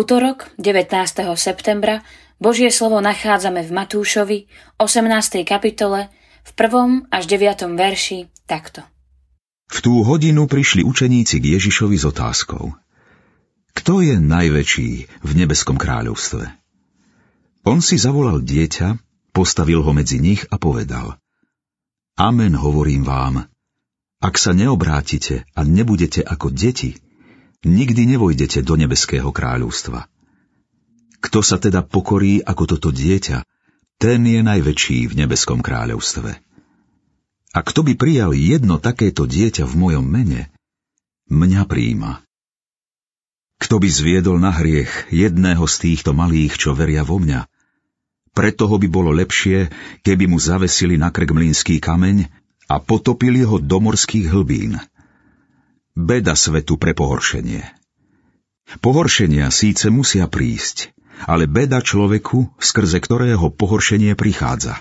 útorok, 0.00 0.48
19. 0.56 0.88
septembra, 1.36 2.00
Božie 2.40 2.72
slovo 2.72 3.04
nachádzame 3.04 3.60
v 3.60 3.70
Matúšovi, 3.76 4.38
18. 4.80 5.44
kapitole, 5.44 6.08
v 6.40 6.50
1. 6.56 7.12
až 7.12 7.22
9. 7.28 7.76
verši 7.76 8.32
takto. 8.48 8.80
V 9.68 9.78
tú 9.84 10.00
hodinu 10.00 10.48
prišli 10.48 10.80
učeníci 10.82 11.36
k 11.36 11.60
Ježišovi 11.60 11.96
s 12.00 12.08
otázkou. 12.08 12.72
Kto 13.76 14.00
je 14.00 14.16
najväčší 14.16 14.90
v 15.20 15.30
nebeskom 15.36 15.76
kráľovstve? 15.76 16.48
On 17.68 17.84
si 17.84 18.00
zavolal 18.00 18.40
dieťa, 18.40 18.96
postavil 19.36 19.84
ho 19.84 19.92
medzi 19.92 20.16
nich 20.16 20.48
a 20.48 20.56
povedal. 20.56 21.20
Amen 22.16 22.56
hovorím 22.56 23.04
vám, 23.04 23.46
ak 24.20 24.34
sa 24.40 24.56
neobrátite 24.56 25.44
a 25.56 25.60
nebudete 25.64 26.24
ako 26.24 26.52
deti, 26.52 26.96
nikdy 27.64 28.16
nevojdete 28.16 28.64
do 28.64 28.76
nebeského 28.76 29.28
kráľovstva. 29.28 30.08
Kto 31.20 31.44
sa 31.44 31.60
teda 31.60 31.84
pokorí 31.84 32.40
ako 32.40 32.64
toto 32.76 32.88
dieťa, 32.88 33.44
ten 34.00 34.24
je 34.24 34.40
najväčší 34.40 35.12
v 35.12 35.14
nebeskom 35.24 35.60
kráľovstve. 35.60 36.32
A 37.50 37.58
kto 37.60 37.84
by 37.84 37.92
prijal 37.98 38.32
jedno 38.32 38.80
takéto 38.80 39.28
dieťa 39.28 39.68
v 39.68 39.74
mojom 39.76 40.06
mene, 40.06 40.48
mňa 41.28 41.68
príjima. 41.68 42.24
Kto 43.60 43.76
by 43.76 43.88
zviedol 43.92 44.40
na 44.40 44.56
hriech 44.56 45.12
jedného 45.12 45.60
z 45.68 45.76
týchto 45.84 46.16
malých, 46.16 46.56
čo 46.56 46.72
veria 46.72 47.04
vo 47.04 47.20
mňa, 47.20 47.44
preto 48.32 48.70
ho 48.70 48.80
by 48.80 48.88
bolo 48.88 49.12
lepšie, 49.12 49.68
keby 50.00 50.30
mu 50.30 50.40
zavesili 50.40 50.96
na 50.96 51.12
krk 51.12 51.36
mlínský 51.36 51.76
kameň 51.76 52.30
a 52.70 52.80
potopili 52.80 53.44
ho 53.44 53.60
do 53.60 53.76
morských 53.82 54.30
hlbín. 54.32 54.80
Beda 56.00 56.32
svetu 56.32 56.80
pre 56.80 56.96
pohoršenie. 56.96 57.60
Pohoršenia 58.80 59.52
síce 59.52 59.92
musia 59.92 60.24
prísť, 60.32 60.96
ale 61.28 61.44
beda 61.44 61.84
človeku, 61.84 62.56
skrze 62.56 63.04
ktorého 63.04 63.52
pohoršenie 63.52 64.16
prichádza. 64.16 64.80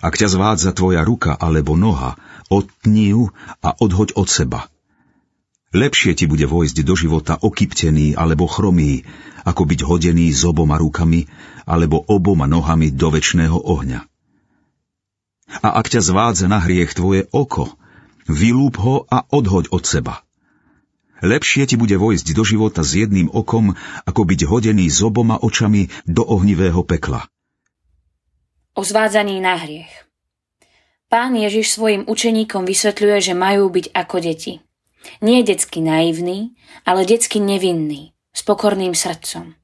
Ak 0.00 0.16
ťa 0.16 0.32
zvádza 0.32 0.72
tvoja 0.72 1.04
ruka 1.04 1.36
alebo 1.36 1.76
noha, 1.76 2.16
odtni 2.48 3.12
ju 3.12 3.28
a 3.60 3.76
odhoď 3.76 4.16
od 4.16 4.24
seba. 4.32 4.72
Lepšie 5.76 6.16
ti 6.16 6.24
bude 6.24 6.48
vojsť 6.48 6.80
do 6.80 6.94
života 6.96 7.36
okyptený 7.36 8.16
alebo 8.16 8.48
chromý, 8.48 9.04
ako 9.44 9.68
byť 9.68 9.80
hodený 9.84 10.32
s 10.32 10.48
oboma 10.48 10.80
rukami 10.80 11.28
alebo 11.68 12.00
oboma 12.08 12.48
nohami 12.48 12.88
do 12.88 13.12
väčšného 13.12 13.58
ohňa. 13.60 14.00
A 15.60 15.68
ak 15.76 15.92
ťa 15.92 16.00
zvádza 16.00 16.48
na 16.48 16.56
hriech 16.56 16.96
tvoje 16.96 17.28
oko, 17.36 17.76
Vylúb 18.24 18.80
ho 18.80 19.04
a 19.08 19.28
odhoď 19.28 19.68
od 19.68 19.84
seba. 19.84 20.24
Lepšie 21.24 21.64
ti 21.64 21.76
bude 21.80 21.96
vojsť 21.96 22.36
do 22.36 22.44
života 22.44 22.84
s 22.84 23.00
jedným 23.00 23.32
okom, 23.32 23.72
ako 24.04 24.22
byť 24.28 24.40
hodený 24.44 24.92
s 24.92 25.00
oboma 25.00 25.40
očami 25.40 25.88
do 26.04 26.20
ohnivého 26.24 26.84
pekla. 26.84 27.24
O 28.76 28.82
zvádzaní 28.82 29.40
na 29.40 29.56
hriech 29.56 30.04
Pán 31.08 31.38
Ježiš 31.38 31.78
svojim 31.78 32.02
učeníkom 32.10 32.66
vysvetľuje, 32.66 33.18
že 33.22 33.34
majú 33.38 33.70
byť 33.70 33.94
ako 33.94 34.16
deti. 34.18 34.58
Nie 35.22 35.44
detsky 35.44 35.84
naivní, 35.84 36.56
ale 36.82 37.06
detsky 37.06 37.38
nevinní, 37.38 38.16
s 38.34 38.40
pokorným 38.42 38.96
srdcom. 38.96 39.54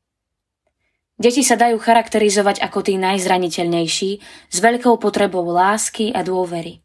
Deti 1.21 1.45
sa 1.45 1.61
dajú 1.61 1.77
charakterizovať 1.77 2.65
ako 2.65 2.87
tí 2.87 2.97
najzraniteľnejší, 2.97 4.11
s 4.49 4.57
veľkou 4.57 4.97
potrebou 4.97 5.45
lásky 5.45 6.15
a 6.15 6.25
dôvery. 6.25 6.81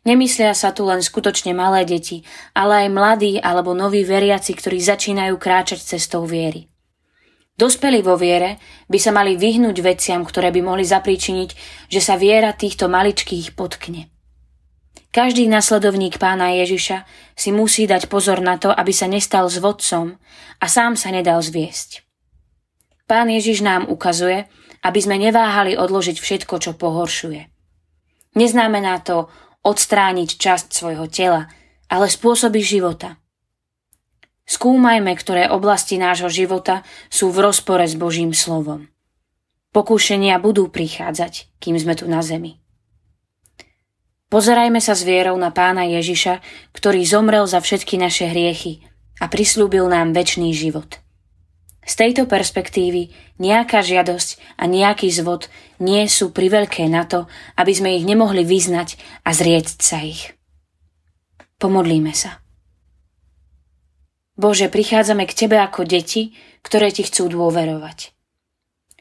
Nemyslia 0.00 0.56
sa 0.56 0.72
tu 0.72 0.88
len 0.88 1.04
skutočne 1.04 1.52
malé 1.52 1.84
deti, 1.84 2.24
ale 2.56 2.86
aj 2.86 2.88
mladí 2.88 3.32
alebo 3.36 3.76
noví 3.76 4.00
veriaci, 4.00 4.56
ktorí 4.56 4.80
začínajú 4.80 5.36
kráčať 5.36 5.84
cestou 5.84 6.24
viery. 6.24 6.72
Dospelí 7.60 8.00
vo 8.00 8.16
viere 8.16 8.56
by 8.88 8.96
sa 8.96 9.12
mali 9.12 9.36
vyhnúť 9.36 9.76
veciam, 9.84 10.24
ktoré 10.24 10.48
by 10.48 10.64
mohli 10.64 10.88
zapríčiniť, 10.88 11.50
že 11.92 12.00
sa 12.00 12.16
viera 12.16 12.56
týchto 12.56 12.88
maličkých 12.88 13.52
potkne. 13.52 14.08
Každý 15.12 15.44
nasledovník 15.44 16.16
pána 16.16 16.56
Ježiša 16.56 17.04
si 17.36 17.52
musí 17.52 17.84
dať 17.84 18.08
pozor 18.08 18.40
na 18.40 18.56
to, 18.56 18.72
aby 18.72 18.94
sa 18.96 19.04
nestal 19.04 19.52
s 19.52 19.60
vodcom 19.60 20.16
a 20.56 20.66
sám 20.70 20.96
sa 20.96 21.12
nedal 21.12 21.44
zviesť. 21.44 22.06
Pán 23.04 23.28
Ježiš 23.28 23.60
nám 23.60 23.90
ukazuje, 23.92 24.48
aby 24.80 24.98
sme 25.02 25.20
neváhali 25.20 25.76
odložiť 25.76 26.16
všetko, 26.16 26.54
čo 26.62 26.72
pohoršuje. 26.78 27.42
Neznamená 28.38 29.02
to 29.02 29.28
odstrániť 29.62 30.40
časť 30.40 30.72
svojho 30.72 31.06
tela, 31.10 31.50
ale 31.90 32.06
spôsoby 32.06 32.62
života. 32.62 33.20
Skúmajme, 34.50 35.14
ktoré 35.14 35.46
oblasti 35.46 35.94
nášho 35.94 36.26
života 36.26 36.82
sú 37.06 37.30
v 37.30 37.38
rozpore 37.50 37.86
s 37.86 37.94
Božím 37.94 38.34
slovom. 38.34 38.90
Pokúšenia 39.70 40.42
budú 40.42 40.66
prichádzať, 40.66 41.54
kým 41.62 41.78
sme 41.78 41.94
tu 41.94 42.10
na 42.10 42.18
zemi. 42.26 42.58
Pozerajme 44.30 44.78
sa 44.78 44.94
s 44.94 45.02
vierou 45.02 45.34
na 45.38 45.50
pána 45.50 45.86
Ježiša, 45.86 46.42
ktorý 46.74 47.02
zomrel 47.02 47.46
za 47.46 47.58
všetky 47.62 47.98
naše 47.98 48.30
hriechy 48.30 48.86
a 49.18 49.26
prislúbil 49.26 49.90
nám 49.90 50.14
väčší 50.14 50.50
život. 50.54 51.02
Z 51.90 51.98
tejto 51.98 52.30
perspektívy 52.30 53.10
nejaká 53.42 53.82
žiadosť 53.82 54.38
a 54.62 54.70
nejaký 54.70 55.10
zvod 55.10 55.50
nie 55.82 56.06
sú 56.06 56.30
priveľké 56.30 56.86
na 56.86 57.02
to, 57.02 57.26
aby 57.58 57.74
sme 57.74 57.98
ich 57.98 58.06
nemohli 58.06 58.46
vyznať 58.46 58.94
a 59.26 59.34
zrieť 59.34 59.82
sa 59.82 59.98
ich. 59.98 60.38
Pomodlíme 61.58 62.14
sa. 62.14 62.38
Bože, 64.38 64.70
prichádzame 64.70 65.26
k 65.26 65.34
Tebe 65.34 65.58
ako 65.58 65.82
deti, 65.82 66.38
ktoré 66.62 66.94
Ti 66.94 67.10
chcú 67.10 67.26
dôverovať. 67.26 68.14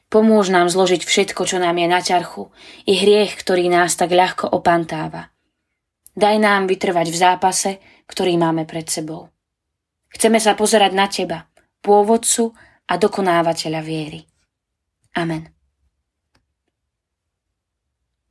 Pomôž 0.10 0.50
nám 0.50 0.74
zložiť 0.74 1.06
všetko, 1.06 1.46
čo 1.46 1.62
nám 1.62 1.78
je 1.78 1.86
na 1.86 2.02
ťarchu, 2.02 2.50
i 2.90 2.98
hriech, 2.98 3.38
ktorý 3.38 3.70
nás 3.70 3.94
tak 3.94 4.10
ľahko 4.10 4.50
opantáva. 4.50 5.30
Daj 6.18 6.42
nám 6.42 6.66
vytrvať 6.66 7.14
v 7.14 7.22
zápase, 7.22 7.72
ktorý 8.10 8.42
máme 8.42 8.66
pred 8.66 8.90
sebou. 8.90 9.30
Chceme 10.10 10.42
sa 10.42 10.58
pozerať 10.58 10.92
na 10.98 11.06
Teba, 11.06 11.46
pôvodcu 11.86 12.58
a 12.90 12.94
dokonávateľa 12.98 13.82
viery. 13.86 14.26
Amen. 15.14 15.54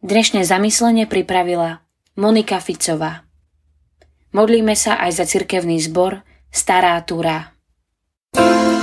Dnešné 0.02 0.42
zamyslenie 0.46 1.06
pripravila 1.06 1.82
Monika 2.18 2.58
Ficová. 2.58 3.26
Modlíme 4.34 4.74
sa 4.74 4.98
aj 4.98 5.22
za 5.22 5.24
cirkevný 5.26 5.78
zbor 5.82 6.22
Stará 6.50 6.98
Túra. 7.06 7.54
thank 8.34 8.72
you 8.72 8.77